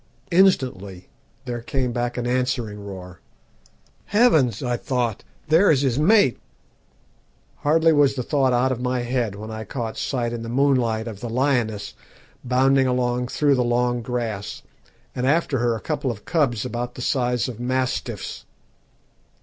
[0.31, 1.09] Instantly
[1.45, 3.19] there came back an answering roar.
[4.05, 6.39] "'Heavens!' I thought, 'there is his mate.'
[7.57, 11.07] "Hardly was the thought out of my head when I caught sight in the moonlight
[11.07, 11.93] of the lioness
[12.43, 14.63] bounding along through the long grass,
[15.13, 18.45] and after her a couple of cubs about the size of mastiffs.